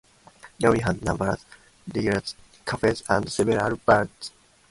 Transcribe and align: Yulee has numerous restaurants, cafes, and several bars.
Yulee 0.57 0.79
has 0.81 0.99
numerous 1.03 1.45
restaurants, 1.93 2.35
cafes, 2.65 3.03
and 3.07 3.31
several 3.31 3.75
bars. 3.85 4.31